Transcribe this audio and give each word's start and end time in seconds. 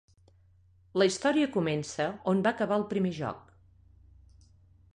La 1.01 1.07
història 1.09 1.49
comença 1.57 2.07
on 2.33 2.41
va 2.47 2.53
acabar 2.55 2.79
el 2.81 2.87
primer 2.95 3.13
joc. 3.19 3.55